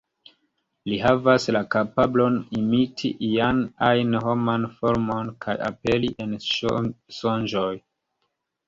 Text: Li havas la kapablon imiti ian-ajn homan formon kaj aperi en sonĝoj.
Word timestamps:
Li 0.91 0.95
havas 1.01 1.45
la 1.55 1.61
kapablon 1.75 2.39
imiti 2.61 3.13
ian-ajn 3.29 4.19
homan 4.25 4.67
formon 4.81 5.33
kaj 5.47 5.59
aperi 5.71 6.15
en 6.27 6.37
sonĝoj. 7.21 7.71